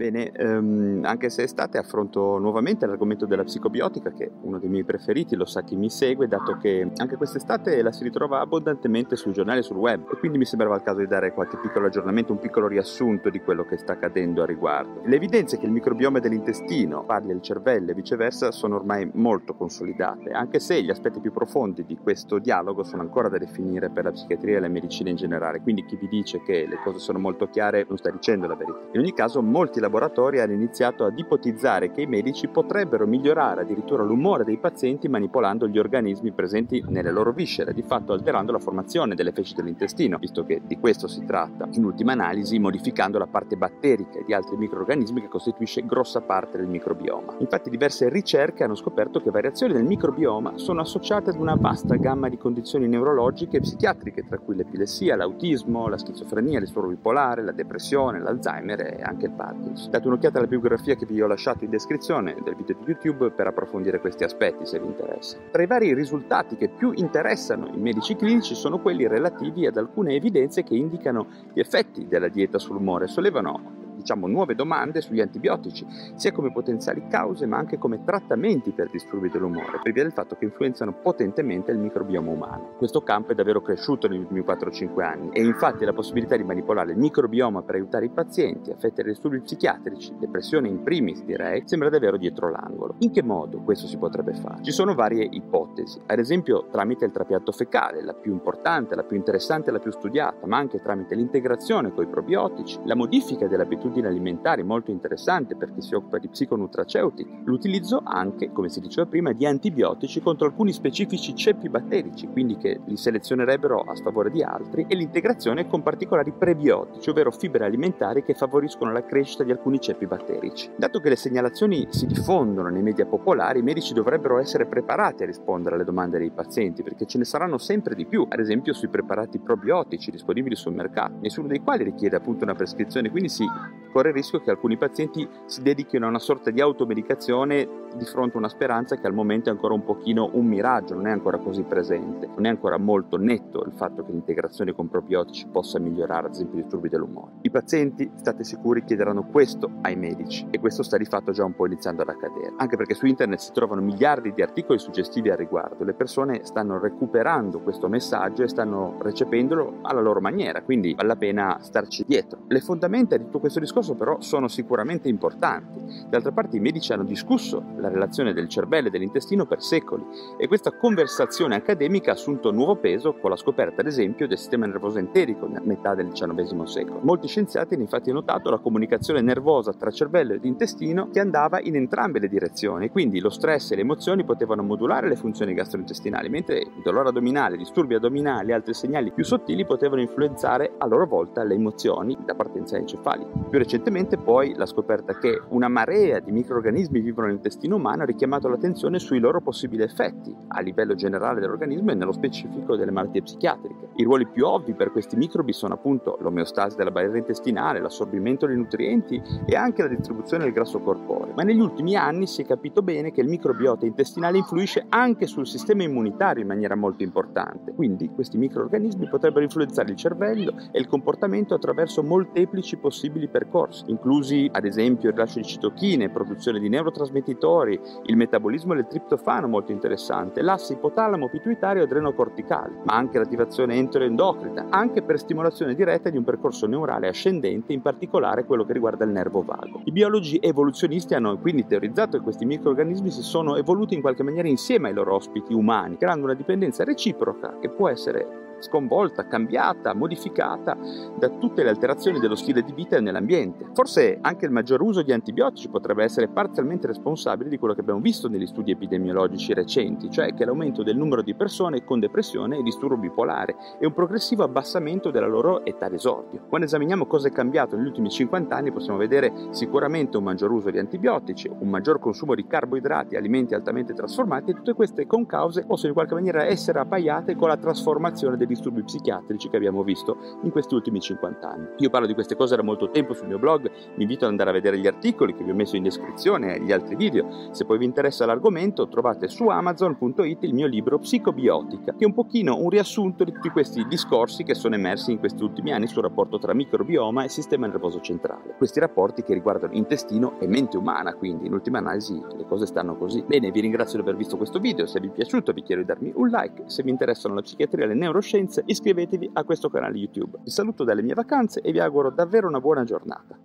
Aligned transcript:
Bene, 0.00 0.32
ehm, 0.32 1.02
anche 1.04 1.28
se 1.28 1.42
estate 1.42 1.76
affronto 1.76 2.38
nuovamente 2.38 2.86
l'argomento 2.86 3.26
della 3.26 3.44
psicobiotica, 3.44 4.10
che 4.12 4.24
è 4.24 4.30
uno 4.40 4.58
dei 4.58 4.70
miei 4.70 4.82
preferiti, 4.82 5.36
lo 5.36 5.44
sa 5.44 5.60
chi 5.60 5.76
mi 5.76 5.90
segue, 5.90 6.26
dato 6.26 6.56
che 6.56 6.90
anche 6.96 7.16
quest'estate 7.16 7.82
la 7.82 7.92
si 7.92 8.04
ritrova 8.04 8.40
abbondantemente 8.40 9.14
sui 9.14 9.34
giornali 9.34 9.58
e 9.58 9.62
sul 9.62 9.76
web, 9.76 10.10
e 10.10 10.16
quindi 10.16 10.38
mi 10.38 10.46
sembrava 10.46 10.76
il 10.76 10.82
caso 10.82 11.00
di 11.00 11.06
dare 11.06 11.34
qualche 11.34 11.58
piccolo 11.58 11.84
aggiornamento, 11.84 12.32
un 12.32 12.38
piccolo 12.38 12.66
riassunto 12.66 13.28
di 13.28 13.40
quello 13.40 13.66
che 13.66 13.76
sta 13.76 13.92
accadendo 13.92 14.42
a 14.42 14.46
riguardo. 14.46 15.02
Le 15.04 15.16
evidenze 15.16 15.58
che 15.58 15.66
il 15.66 15.70
microbioma 15.70 16.18
dell'intestino 16.18 17.04
parli 17.04 17.32
al 17.32 17.42
cervello 17.42 17.90
e 17.90 17.94
viceversa 17.94 18.52
sono 18.52 18.76
ormai 18.76 19.06
molto 19.12 19.52
consolidate, 19.52 20.30
anche 20.30 20.60
se 20.60 20.82
gli 20.82 20.88
aspetti 20.88 21.20
più 21.20 21.30
profondi 21.30 21.84
di 21.84 21.98
questo 21.98 22.38
dialogo 22.38 22.84
sono 22.84 23.02
ancora 23.02 23.28
da 23.28 23.36
definire 23.36 23.90
per 23.90 24.04
la 24.04 24.12
psichiatria 24.12 24.56
e 24.56 24.60
la 24.60 24.68
medicina 24.68 25.10
in 25.10 25.16
generale, 25.16 25.60
quindi 25.60 25.84
chi 25.84 25.96
vi 25.96 26.08
dice 26.08 26.40
che 26.40 26.64
le 26.66 26.80
cose 26.82 27.00
sono 27.00 27.18
molto 27.18 27.50
chiare 27.50 27.84
non 27.86 27.98
sta 27.98 28.10
dicendo 28.10 28.46
la 28.46 28.54
verità. 28.54 28.78
In 28.92 29.00
ogni 29.00 29.12
caso, 29.12 29.42
molti 29.42 29.88
laboratori 29.90 30.40
hanno 30.40 30.52
iniziato 30.52 31.04
ad 31.04 31.18
ipotizzare 31.18 31.90
che 31.90 32.02
i 32.02 32.06
medici 32.06 32.46
potrebbero 32.46 33.06
migliorare 33.06 33.62
addirittura 33.62 34.04
l'umore 34.04 34.44
dei 34.44 34.56
pazienti 34.56 35.08
manipolando 35.08 35.66
gli 35.66 35.78
organismi 35.78 36.30
presenti 36.30 36.82
nelle 36.86 37.10
loro 37.10 37.32
viscere, 37.32 37.74
di 37.74 37.82
fatto 37.82 38.12
alterando 38.12 38.52
la 38.52 38.60
formazione 38.60 39.16
delle 39.16 39.32
feci 39.32 39.54
dell'intestino, 39.54 40.16
visto 40.18 40.44
che 40.44 40.60
di 40.64 40.78
questo 40.78 41.08
si 41.08 41.24
tratta, 41.24 41.68
in 41.72 41.84
ultima 41.84 42.12
analisi 42.12 42.60
modificando 42.60 43.18
la 43.18 43.26
parte 43.26 43.56
batterica 43.56 44.20
e 44.20 44.24
di 44.24 44.32
altri 44.32 44.56
microorganismi 44.56 45.22
che 45.22 45.28
costituisce 45.28 45.84
grossa 45.84 46.20
parte 46.20 46.56
del 46.56 46.68
microbioma. 46.68 47.34
Infatti 47.38 47.68
diverse 47.68 48.08
ricerche 48.08 48.62
hanno 48.62 48.76
scoperto 48.76 49.20
che 49.20 49.30
variazioni 49.30 49.72
del 49.72 49.84
microbioma 49.84 50.52
sono 50.54 50.82
associate 50.82 51.30
ad 51.30 51.36
una 51.36 51.56
vasta 51.56 51.96
gamma 51.96 52.28
di 52.28 52.38
condizioni 52.38 52.86
neurologiche 52.86 53.56
e 53.56 53.60
psichiatriche, 53.60 54.24
tra 54.24 54.38
cui 54.38 54.54
l'epilessia, 54.54 55.16
l'autismo, 55.16 55.88
la 55.88 55.98
schizofrenia, 55.98 56.60
il 56.60 56.70
bipolare, 56.70 57.42
la 57.42 57.52
depressione, 57.52 58.20
l'Alzheimer 58.20 58.80
e 58.80 59.02
anche 59.02 59.26
il 59.26 59.32
Parkinson. 59.32 59.79
Date 59.88 60.06
un'occhiata 60.06 60.38
alla 60.38 60.46
bibliografia 60.46 60.94
che 60.94 61.06
vi 61.06 61.20
ho 61.20 61.26
lasciato 61.26 61.64
in 61.64 61.70
descrizione 61.70 62.34
del 62.44 62.54
video 62.54 62.76
di 62.78 62.84
YouTube 62.84 63.30
per 63.30 63.46
approfondire 63.46 64.00
questi 64.00 64.24
aspetti 64.24 64.66
se 64.66 64.78
vi 64.78 64.86
interessa. 64.86 65.38
Tra 65.50 65.62
i 65.62 65.66
vari 65.66 65.94
risultati 65.94 66.56
che 66.56 66.68
più 66.68 66.92
interessano 66.94 67.68
i 67.72 67.78
medici 67.78 68.16
clinici 68.16 68.54
sono 68.54 68.80
quelli 68.80 69.06
relativi 69.06 69.66
ad 69.66 69.76
alcune 69.76 70.14
evidenze 70.14 70.62
che 70.62 70.74
indicano 70.74 71.26
gli 71.52 71.60
effetti 71.60 72.06
della 72.06 72.28
dieta 72.28 72.58
sull'umore, 72.58 73.06
sollevano 73.06 73.79
diciamo, 74.00 74.26
nuove 74.26 74.54
domande 74.54 75.00
sugli 75.00 75.20
antibiotici, 75.20 75.86
sia 76.16 76.32
come 76.32 76.52
potenziali 76.52 77.04
cause 77.08 77.46
ma 77.46 77.58
anche 77.58 77.78
come 77.78 78.02
trattamenti 78.04 78.72
per 78.72 78.90
disturbi 78.90 79.30
dell'umore, 79.30 79.78
per 79.82 79.92
via 79.92 80.02
del 80.02 80.12
fatto 80.12 80.36
che 80.36 80.44
influenzano 80.44 80.92
potentemente 80.92 81.70
il 81.70 81.78
microbioma 81.78 82.30
umano. 82.30 82.74
Questo 82.76 83.02
campo 83.02 83.32
è 83.32 83.34
davvero 83.34 83.62
cresciuto 83.62 84.08
negli 84.08 84.20
ultimi 84.20 84.40
4-5 84.40 85.02
anni 85.02 85.28
e 85.32 85.42
infatti 85.42 85.84
la 85.84 85.92
possibilità 85.92 86.36
di 86.36 86.44
manipolare 86.44 86.92
il 86.92 86.98
microbioma 86.98 87.62
per 87.62 87.76
aiutare 87.76 88.06
i 88.06 88.10
pazienti 88.10 88.70
affetti 88.70 89.02
da 89.02 89.08
disturbi 89.08 89.40
psichiatrici, 89.40 90.14
depressione 90.18 90.68
in 90.68 90.82
primis 90.82 91.22
direi, 91.24 91.62
sembra 91.66 91.88
davvero 91.88 92.16
dietro 92.16 92.50
l'angolo. 92.50 92.94
In 92.98 93.10
che 93.10 93.22
modo 93.22 93.60
questo 93.62 93.86
si 93.86 93.96
potrebbe 93.96 94.32
fare? 94.34 94.62
Ci 94.62 94.72
sono 94.72 94.94
varie 94.94 95.26
ipotesi, 95.30 96.00
ad 96.06 96.18
esempio 96.18 96.66
tramite 96.70 97.04
il 97.04 97.12
trapianto 97.12 97.52
fecale, 97.52 98.02
la 98.02 98.14
più 98.14 98.32
importante, 98.32 98.94
la 98.94 99.04
più 99.04 99.16
interessante, 99.16 99.70
la 99.70 99.78
più 99.78 99.90
studiata, 99.90 100.46
ma 100.46 100.56
anche 100.56 100.80
tramite 100.80 101.14
l'integrazione 101.14 101.92
con 101.92 102.04
i 102.04 102.08
probiotici, 102.08 102.78
la 102.84 102.94
modifica 102.94 103.46
delle 103.46 103.62
abitudini 103.90 104.06
alimentari 104.06 104.62
molto 104.62 104.90
interessante 104.90 105.56
per 105.56 105.72
chi 105.72 105.82
si 105.82 105.94
occupa 105.94 106.18
di 106.18 106.28
psiconutraceutici, 106.28 107.28
l'utilizzo 107.44 108.00
anche, 108.04 108.52
come 108.52 108.68
si 108.68 108.80
diceva 108.80 109.06
prima, 109.06 109.32
di 109.32 109.44
antibiotici 109.44 110.20
contro 110.20 110.46
alcuni 110.46 110.72
specifici 110.72 111.34
ceppi 111.34 111.68
batterici, 111.68 112.28
quindi 112.28 112.56
che 112.56 112.80
li 112.86 112.96
selezionerebbero 112.96 113.80
a 113.80 113.94
sfavore 113.94 114.30
di 114.30 114.42
altri, 114.42 114.86
e 114.88 114.94
l'integrazione 114.94 115.66
con 115.66 115.82
particolari 115.82 116.32
prebiotici, 116.32 117.10
ovvero 117.10 117.30
fibre 117.30 117.64
alimentari 117.64 118.22
che 118.22 118.34
favoriscono 118.34 118.92
la 118.92 119.04
crescita 119.04 119.42
di 119.44 119.50
alcuni 119.50 119.80
ceppi 119.80 120.06
batterici. 120.06 120.70
Dato 120.76 121.00
che 121.00 121.08
le 121.08 121.16
segnalazioni 121.16 121.86
si 121.90 122.06
diffondono 122.06 122.68
nei 122.68 122.82
media 122.82 123.06
popolari, 123.06 123.58
i 123.58 123.62
medici 123.62 123.92
dovrebbero 123.92 124.38
essere 124.38 124.66
preparati 124.66 125.24
a 125.24 125.26
rispondere 125.26 125.74
alle 125.74 125.84
domande 125.84 126.18
dei 126.18 126.30
pazienti, 126.30 126.82
perché 126.82 127.06
ce 127.06 127.18
ne 127.18 127.24
saranno 127.24 127.58
sempre 127.58 127.94
di 127.94 128.06
più, 128.06 128.26
ad 128.28 128.38
esempio 128.38 128.72
sui 128.72 128.88
preparati 128.88 129.38
probiotici 129.38 130.10
disponibili 130.10 130.54
sul 130.54 130.74
mercato, 130.74 131.18
nessuno 131.20 131.48
dei 131.48 131.60
quali 131.60 131.84
richiede 131.84 132.16
appunto 132.16 132.44
una 132.44 132.54
prescrizione, 132.54 133.10
quindi 133.10 133.28
si 133.28 133.44
corre 133.90 134.10
il 134.10 134.14
rischio 134.14 134.40
che 134.40 134.50
alcuni 134.50 134.76
pazienti 134.76 135.28
si 135.46 135.62
dedichino 135.62 136.06
a 136.06 136.08
una 136.08 136.18
sorta 136.18 136.50
di 136.50 136.60
automedicazione 136.60 137.80
di 137.94 138.04
fronte 138.04 138.36
a 138.36 138.38
una 138.38 138.48
speranza 138.48 138.96
che 138.96 139.06
al 139.06 139.12
momento 139.12 139.48
è 139.48 139.52
ancora 139.52 139.74
un 139.74 139.84
pochino 139.84 140.30
un 140.32 140.46
miraggio, 140.46 140.94
non 140.94 141.06
è 141.06 141.10
ancora 141.10 141.38
così 141.38 141.62
presente, 141.62 142.26
non 142.26 142.46
è 142.46 142.48
ancora 142.48 142.78
molto 142.78 143.16
netto 143.16 143.64
il 143.64 143.72
fatto 143.74 144.04
che 144.04 144.12
l'integrazione 144.12 144.72
con 144.72 144.88
probiotici 144.88 145.46
possa 145.50 145.78
migliorare 145.78 146.26
ad 146.26 146.34
esempio 146.34 146.58
i 146.58 146.62
disturbi 146.62 146.88
dell'umore. 146.88 147.32
I 147.42 147.50
pazienti, 147.50 148.10
state 148.14 148.44
sicuri, 148.44 148.84
chiederanno 148.84 149.24
questo 149.24 149.70
ai 149.82 149.96
medici 149.96 150.46
e 150.50 150.60
questo 150.60 150.82
sta 150.82 150.96
di 150.96 151.04
fatto 151.04 151.32
già 151.32 151.44
un 151.44 151.54
po' 151.54 151.66
iniziando 151.66 152.02
ad 152.02 152.08
accadere, 152.08 152.52
anche 152.56 152.76
perché 152.76 152.94
su 152.94 153.06
internet 153.06 153.38
si 153.38 153.52
trovano 153.52 153.80
miliardi 153.80 154.32
di 154.32 154.42
articoli 154.42 154.78
suggestivi 154.78 155.30
al 155.30 155.36
riguardo, 155.36 155.84
le 155.84 155.94
persone 155.94 156.44
stanno 156.44 156.78
recuperando 156.78 157.60
questo 157.60 157.88
messaggio 157.88 158.42
e 158.42 158.48
stanno 158.48 158.96
recependolo 159.00 159.78
alla 159.82 160.00
loro 160.00 160.20
maniera, 160.20 160.62
quindi 160.62 160.94
vale 160.94 161.08
la 161.08 161.16
pena 161.16 161.58
starci 161.60 162.04
dietro. 162.06 162.40
Le 162.46 162.60
fondamenta 162.60 163.16
di 163.16 163.24
tutto 163.24 163.40
questo 163.40 163.58
discorso 163.58 163.79
però 163.94 164.20
sono 164.20 164.48
sicuramente 164.48 165.08
importanti. 165.08 165.78
D'altra 166.08 166.32
parte 166.32 166.56
i 166.56 166.60
medici 166.60 166.92
hanno 166.92 167.04
discusso 167.04 167.62
la 167.76 167.88
relazione 167.88 168.32
del 168.32 168.48
cervello 168.48 168.88
e 168.88 168.90
dell'intestino 168.90 169.46
per 169.46 169.62
secoli 169.62 170.04
e 170.36 170.46
questa 170.46 170.72
conversazione 170.72 171.56
accademica 171.56 172.10
ha 172.10 172.14
assunto 172.14 172.50
nuovo 172.50 172.76
peso 172.76 173.14
con 173.14 173.30
la 173.30 173.36
scoperta 173.36 173.80
ad 173.80 173.86
esempio 173.86 174.28
del 174.28 174.38
sistema 174.38 174.66
nervoso 174.66 174.98
enterico 174.98 175.46
nella 175.46 175.64
metà 175.64 175.94
del 175.94 176.10
XIX 176.10 176.62
secolo. 176.64 177.00
Molti 177.02 177.26
scienziati 177.26 177.74
hanno 177.74 177.82
infatti 177.82 178.12
notato 178.12 178.50
la 178.50 178.58
comunicazione 178.58 179.20
nervosa 179.20 179.72
tra 179.72 179.90
cervello 179.90 180.34
ed 180.34 180.44
intestino 180.44 181.08
che 181.10 181.20
andava 181.20 181.60
in 181.60 181.76
entrambe 181.76 182.18
le 182.18 182.28
direzioni, 182.28 182.90
quindi 182.90 183.20
lo 183.20 183.30
stress 183.30 183.72
e 183.72 183.76
le 183.76 183.82
emozioni 183.82 184.24
potevano 184.24 184.62
modulare 184.62 185.08
le 185.08 185.16
funzioni 185.16 185.54
gastrointestinali, 185.54 186.28
mentre 186.28 186.58
il 186.58 186.82
dolore 186.82 187.08
addominale, 187.08 187.56
disturbi 187.56 187.94
addominali 187.94 188.50
e 188.50 188.54
altri 188.54 188.74
segnali 188.74 189.10
più 189.10 189.24
sottili 189.24 189.64
potevano 189.64 190.00
influenzare 190.00 190.74
a 190.78 190.86
loro 190.86 191.06
volta 191.06 191.42
le 191.42 191.54
emozioni 191.54 192.16
da 192.24 192.34
partenza 192.34 192.76
encefalica. 192.76 193.30
Più 193.48 193.58
recentemente 193.70 194.16
poi 194.16 194.52
la 194.56 194.66
scoperta 194.66 195.16
che 195.16 195.40
una 195.50 195.68
marea 195.68 196.18
di 196.18 196.32
microorganismi 196.32 197.00
vivono 197.00 197.28
nell'intestino 197.28 197.76
umano 197.76 198.02
ha 198.02 198.04
richiamato 198.04 198.48
l'attenzione 198.48 198.98
sui 198.98 199.20
loro 199.20 199.40
possibili 199.40 199.84
effetti 199.84 200.34
a 200.48 200.60
livello 200.60 200.96
generale 200.96 201.38
dell'organismo 201.38 201.92
e 201.92 201.94
nello 201.94 202.10
specifico 202.10 202.74
delle 202.74 202.90
malattie 202.90 203.22
psichiatriche. 203.22 203.90
I 203.94 204.02
ruoli 204.02 204.26
più 204.26 204.44
ovvi 204.46 204.74
per 204.74 204.90
questi 204.90 205.14
microbi 205.14 205.52
sono 205.52 205.74
appunto 205.74 206.18
l'omeostasi 206.20 206.76
della 206.76 206.90
barriera 206.90 207.18
intestinale, 207.18 207.80
l'assorbimento 207.80 208.46
dei 208.46 208.56
nutrienti 208.56 209.22
e 209.46 209.54
anche 209.54 209.82
la 209.82 209.88
distribuzione 209.88 210.42
del 210.44 210.52
grasso 210.52 210.80
corporeo. 210.80 211.34
Ma 211.36 211.44
negli 211.44 211.60
ultimi 211.60 211.94
anni 211.94 212.26
si 212.26 212.42
è 212.42 212.46
capito 212.46 212.82
bene 212.82 213.12
che 213.12 213.20
il 213.20 213.28
microbiota 213.28 213.86
intestinale 213.86 214.38
influisce 214.38 214.86
anche 214.88 215.26
sul 215.26 215.46
sistema 215.46 215.84
immunitario 215.84 216.42
in 216.42 216.48
maniera 216.48 216.74
molto 216.74 217.04
importante. 217.04 217.72
Quindi 217.72 218.10
questi 218.12 218.36
microorganismi 218.36 219.08
potrebbero 219.08 219.44
influenzare 219.44 219.90
il 219.90 219.96
cervello 219.96 220.54
e 220.72 220.80
il 220.80 220.88
comportamento 220.88 221.54
attraverso 221.54 222.02
molteplici 222.02 222.76
possibili 222.78 223.28
percorsi, 223.28 223.58
inclusi 223.86 224.48
ad 224.52 224.64
esempio 224.64 225.08
il 225.08 225.14
rilascio 225.14 225.38
di 225.38 225.44
citochine, 225.44 226.10
produzione 226.10 226.58
di 226.58 226.68
neurotrasmettitori, 226.68 227.80
il 228.04 228.16
metabolismo 228.16 228.74
del 228.74 228.86
triptofano 228.86 229.48
molto 229.48 229.72
interessante, 229.72 230.42
l'asse 230.42 230.74
ipotalamo 230.74 231.28
pituitario 231.28 231.82
adrenocorticale, 231.82 232.82
ma 232.84 232.94
anche 232.94 233.18
l'attivazione 233.18 233.74
enteroendocrina, 233.74 234.66
anche 234.70 235.02
per 235.02 235.18
stimolazione 235.18 235.74
diretta 235.74 236.10
di 236.10 236.16
un 236.16 236.24
percorso 236.24 236.66
neurale 236.66 237.08
ascendente, 237.08 237.72
in 237.72 237.82
particolare 237.82 238.44
quello 238.44 238.64
che 238.64 238.72
riguarda 238.72 239.04
il 239.04 239.10
nervo 239.10 239.42
vago. 239.42 239.82
I 239.84 239.92
biologi 239.92 240.38
evoluzionisti 240.40 241.14
hanno 241.14 241.38
quindi 241.38 241.66
teorizzato 241.66 242.16
che 242.16 242.22
questi 242.22 242.44
microorganismi 242.44 243.10
si 243.10 243.22
sono 243.22 243.56
evoluti 243.56 243.94
in 243.94 244.00
qualche 244.00 244.22
maniera 244.22 244.48
insieme 244.48 244.88
ai 244.88 244.94
loro 244.94 245.14
ospiti 245.14 245.52
umani, 245.52 245.96
creando 245.96 246.24
una 246.24 246.34
dipendenza 246.34 246.84
reciproca 246.84 247.58
che 247.60 247.68
può 247.70 247.88
essere 247.88 248.48
sconvolta, 248.60 249.26
cambiata, 249.26 249.94
modificata 249.94 250.76
da 251.18 251.28
tutte 251.28 251.62
le 251.62 251.70
alterazioni 251.70 252.18
dello 252.18 252.34
stile 252.34 252.62
di 252.62 252.72
vita 252.72 252.96
e 252.96 253.00
nell'ambiente. 253.00 253.66
Forse 253.74 254.18
anche 254.20 254.46
il 254.46 254.52
maggior 254.52 254.80
uso 254.82 255.02
di 255.02 255.12
antibiotici 255.12 255.68
potrebbe 255.68 256.04
essere 256.04 256.28
parzialmente 256.28 256.86
responsabile 256.86 257.48
di 257.48 257.58
quello 257.58 257.74
che 257.74 257.80
abbiamo 257.80 258.00
visto 258.00 258.28
negli 258.28 258.46
studi 258.46 258.70
epidemiologici 258.70 259.54
recenti, 259.54 260.10
cioè 260.10 260.34
che 260.34 260.44
l'aumento 260.44 260.82
del 260.82 260.96
numero 260.96 261.22
di 261.22 261.34
persone 261.34 261.84
con 261.84 262.00
depressione 262.00 262.58
e 262.58 262.62
disturbo 262.62 262.96
bipolare 262.96 263.56
e 263.78 263.86
un 263.86 263.92
progressivo 263.92 264.44
abbassamento 264.44 265.10
della 265.10 265.26
loro 265.26 265.64
età 265.64 265.88
d'esordio. 265.88 266.46
Quando 266.48 266.66
esaminiamo 266.66 267.06
cosa 267.06 267.28
è 267.28 267.32
cambiato 267.32 267.76
negli 267.76 267.86
ultimi 267.86 268.10
50 268.10 268.54
anni 268.54 268.72
possiamo 268.72 268.98
vedere 268.98 269.32
sicuramente 269.50 270.16
un 270.16 270.24
maggior 270.24 270.50
uso 270.50 270.70
di 270.70 270.78
antibiotici, 270.78 271.50
un 271.58 271.68
maggior 271.68 271.98
consumo 271.98 272.34
di 272.34 272.46
carboidrati, 272.46 273.16
alimenti 273.16 273.54
altamente 273.54 273.94
trasformati 273.94 274.50
e 274.50 274.54
tutte 274.54 274.74
queste 274.74 275.06
concause 275.06 275.64
possono 275.64 275.88
in 275.88 275.94
qualche 275.94 276.14
maniera 276.14 276.44
essere 276.44 276.78
appaiate 276.80 277.36
con 277.36 277.48
la 277.48 277.56
trasformazione 277.56 278.36
dei 278.36 278.46
disturbi 278.50 278.82
psichiatrici 278.82 279.48
che 279.48 279.56
abbiamo 279.56 279.82
visto 279.82 280.16
in 280.42 280.50
questi 280.50 280.74
ultimi 280.74 281.00
50 281.00 281.48
anni. 281.48 281.68
Io 281.78 281.90
parlo 281.90 282.06
di 282.06 282.14
queste 282.14 282.36
cose 282.36 282.56
da 282.56 282.62
molto 282.62 282.90
tempo 282.90 283.14
sul 283.14 283.28
mio 283.28 283.38
blog, 283.38 283.70
vi 283.94 284.02
invito 284.02 284.24
ad 284.24 284.30
andare 284.30 284.50
a 284.50 284.52
vedere 284.52 284.78
gli 284.78 284.86
articoli 284.86 285.34
che 285.34 285.44
vi 285.44 285.50
ho 285.50 285.54
messo 285.54 285.76
in 285.76 285.82
descrizione 285.82 286.56
e 286.56 286.60
gli 286.60 286.72
altri 286.72 286.96
video. 286.96 287.48
Se 287.52 287.64
poi 287.64 287.78
vi 287.78 287.84
interessa 287.84 288.26
l'argomento 288.26 288.88
trovate 288.88 289.28
su 289.28 289.48
amazon.it 289.48 290.42
il 290.42 290.54
mio 290.54 290.66
libro 290.66 290.98
Psicobiotica, 290.98 291.92
che 291.92 292.04
è 292.04 292.06
un 292.06 292.14
pochino 292.14 292.56
un 292.56 292.68
riassunto 292.68 293.24
di 293.24 293.32
tutti 293.32 293.48
questi 293.50 293.86
discorsi 293.86 294.42
che 294.42 294.54
sono 294.54 294.74
emersi 294.74 295.12
in 295.12 295.18
questi 295.18 295.42
ultimi 295.42 295.72
anni 295.72 295.86
sul 295.86 296.02
rapporto 296.02 296.38
tra 296.38 296.54
microbioma 296.54 297.24
e 297.24 297.28
sistema 297.28 297.66
nervoso 297.66 298.00
centrale. 298.00 298.54
Questi 298.56 298.80
rapporti 298.80 299.22
che 299.22 299.34
riguardano 299.34 299.74
intestino 299.74 300.38
e 300.40 300.46
mente 300.46 300.76
umana, 300.76 301.14
quindi 301.14 301.46
in 301.46 301.52
ultima 301.52 301.78
analisi 301.78 302.20
le 302.36 302.46
cose 302.46 302.66
stanno 302.66 302.96
così. 302.96 303.22
Bene, 303.26 303.50
vi 303.50 303.60
ringrazio 303.60 303.96
di 303.96 304.02
aver 304.02 304.16
visto 304.16 304.36
questo 304.36 304.58
video, 304.58 304.86
se 304.86 305.00
vi 305.00 305.08
è 305.08 305.10
piaciuto 305.10 305.52
vi 305.52 305.62
chiedo 305.62 305.82
di 305.82 305.86
darmi 305.86 306.12
un 306.14 306.28
like, 306.28 306.64
se 306.66 306.82
vi 306.82 306.90
interessano 306.90 307.34
la 307.34 307.42
psichiatria 307.42 307.84
e 307.84 307.88
le 307.88 307.94
neuroscienze 307.94 308.39
iscrivetevi 308.66 309.30
a 309.34 309.44
questo 309.44 309.68
canale 309.68 309.98
YouTube. 309.98 310.38
Vi 310.44 310.50
saluto 310.50 310.84
dalle 310.84 311.02
mie 311.02 311.14
vacanze 311.14 311.60
e 311.60 311.72
vi 311.72 311.80
auguro 311.80 312.10
davvero 312.10 312.48
una 312.48 312.60
buona 312.60 312.84
giornata. 312.84 313.38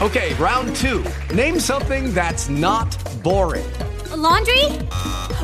Ok, 0.00 0.34
round 0.38 0.72
2. 0.74 1.02
Name 1.34 1.60
something 1.60 2.12
that's 2.12 2.48
not 2.48 2.88
boring. 3.22 3.64
A 4.10 4.16
laundry? 4.16 4.64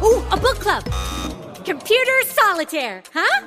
Ooh, 0.02 0.20
a 0.30 0.36
book 0.36 0.58
club. 0.58 0.82
Computer 1.64 2.24
solitaire, 2.26 3.02
huh? 3.14 3.46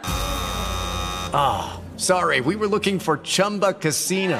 Ah, 1.34 1.74
oh, 1.74 1.98
sorry, 1.98 2.40
we 2.40 2.56
were 2.56 2.68
looking 2.68 2.98
for 2.98 3.18
Chumba 3.18 3.74
Casino. 3.74 4.40